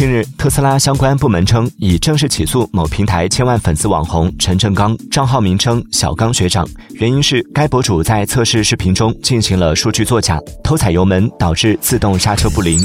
[0.00, 12.80] 近日，特斯拉相关部门称已正式起诉某平台千万粉丝网红陈正刚，账号名称小刚学长，原因是该博主在测试视频中进行了数据作假，偷踩油门导致自动刹车不灵。